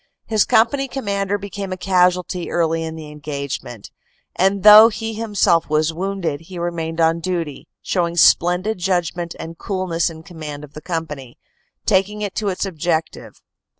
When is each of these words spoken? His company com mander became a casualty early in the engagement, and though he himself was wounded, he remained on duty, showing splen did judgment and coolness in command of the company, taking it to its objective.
His 0.25 0.45
company 0.45 0.87
com 0.87 1.05
mander 1.05 1.37
became 1.37 1.71
a 1.71 1.77
casualty 1.77 2.49
early 2.49 2.81
in 2.83 2.95
the 2.95 3.09
engagement, 3.11 3.91
and 4.35 4.63
though 4.63 4.89
he 4.89 5.13
himself 5.13 5.69
was 5.69 5.93
wounded, 5.93 6.39
he 6.41 6.57
remained 6.57 6.99
on 6.99 7.19
duty, 7.19 7.67
showing 7.83 8.17
splen 8.17 8.63
did 8.63 8.79
judgment 8.79 9.35
and 9.37 9.59
coolness 9.59 10.09
in 10.09 10.23
command 10.23 10.63
of 10.63 10.73
the 10.73 10.81
company, 10.81 11.37
taking 11.85 12.23
it 12.23 12.33
to 12.33 12.47
its 12.49 12.65
objective. 12.65 13.43